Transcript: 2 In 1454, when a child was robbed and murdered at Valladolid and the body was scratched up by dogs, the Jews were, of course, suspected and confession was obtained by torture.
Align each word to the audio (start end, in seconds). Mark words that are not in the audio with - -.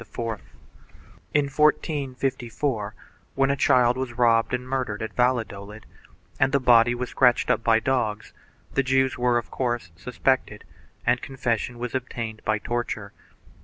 2 0.15 0.21
In 1.31 1.45
1454, 1.45 2.95
when 3.35 3.51
a 3.51 3.55
child 3.55 3.97
was 3.97 4.13
robbed 4.17 4.51
and 4.51 4.67
murdered 4.67 5.03
at 5.03 5.13
Valladolid 5.13 5.85
and 6.39 6.51
the 6.51 6.59
body 6.59 6.95
was 6.95 7.09
scratched 7.11 7.51
up 7.51 7.63
by 7.63 7.79
dogs, 7.79 8.33
the 8.73 8.81
Jews 8.81 9.19
were, 9.19 9.37
of 9.37 9.51
course, 9.51 9.91
suspected 9.95 10.63
and 11.05 11.21
confession 11.21 11.77
was 11.77 11.93
obtained 11.93 12.41
by 12.43 12.57
torture. 12.57 13.13